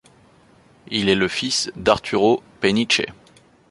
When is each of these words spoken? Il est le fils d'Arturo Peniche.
Il 0.87 1.09
est 1.09 1.13
le 1.15 1.27
fils 1.27 1.69
d'Arturo 1.75 2.41
Peniche. 2.59 3.03